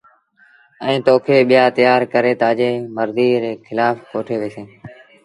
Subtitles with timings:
[0.85, 4.71] ائيٚݩٚ تو کي ٻيآ تيآر ڪري تآجيٚ مرزيٚ ري کلآڦ ڪوٺي وهيٚسينٚ۔